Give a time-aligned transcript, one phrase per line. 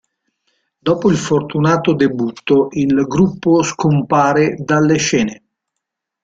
[0.79, 5.43] Dopo il fortunato debutto, il gruppo scompare dalle scene.